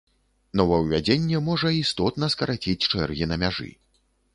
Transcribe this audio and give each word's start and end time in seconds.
Новаўвядзенне 0.61 1.43
можа 1.51 1.75
істотна 1.83 2.33
скараціць 2.39 2.87
чэргі 2.95 3.25
на 3.35 3.43
мяжы. 3.47 3.73